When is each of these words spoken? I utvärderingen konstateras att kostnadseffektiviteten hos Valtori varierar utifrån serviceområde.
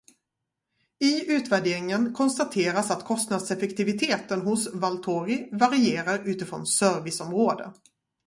I 0.99 1.31
utvärderingen 1.35 2.13
konstateras 2.13 2.91
att 2.91 3.05
kostnadseffektiviteten 3.05 4.41
hos 4.41 4.73
Valtori 4.73 5.49
varierar 5.51 6.21
utifrån 6.27 6.67
serviceområde. 6.67 7.73